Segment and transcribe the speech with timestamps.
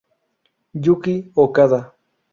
[0.83, 1.79] Yuki Okada